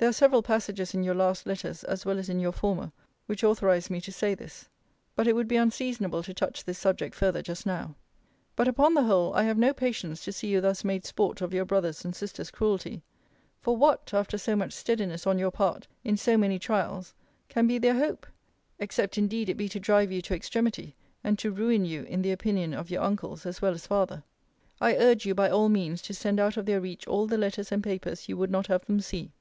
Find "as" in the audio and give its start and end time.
1.82-2.06, 2.20-2.28, 23.44-23.60, 23.72-23.88